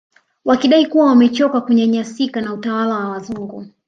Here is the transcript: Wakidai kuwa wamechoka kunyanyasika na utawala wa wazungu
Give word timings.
Wakidai 0.45 0.85
kuwa 0.85 1.05
wamechoka 1.05 1.61
kunyanyasika 1.61 2.41
na 2.41 2.53
utawala 2.53 2.95
wa 2.95 3.09
wazungu 3.09 3.65